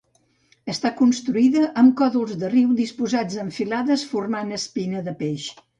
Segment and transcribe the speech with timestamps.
[0.73, 5.51] Està construïda amb còdols de riu, disposats en filades formant espina de peix.